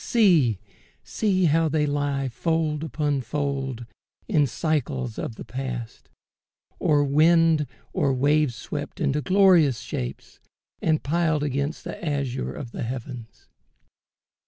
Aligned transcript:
see 0.03 0.57
how 1.45 1.69
they 1.69 1.85
lie 1.85 2.27
Fold 2.27 2.83
upon 2.83 3.21
fold, 3.21 3.85
in 4.27 4.47
cycles 4.47 5.19
of 5.19 5.35
the 5.35 5.45
past, 5.45 6.09
Or 6.79 7.03
wind 7.03 7.67
or 7.93 8.11
wave 8.11 8.51
swept 8.51 8.99
into 8.99 9.21
glorious 9.21 9.79
shapes, 9.81 10.39
And 10.81 11.03
piled 11.03 11.43
against 11.43 11.83
the 11.83 12.03
azure 12.03 12.51
of 12.51 12.71
the 12.71 12.81
heavens. 12.81 13.47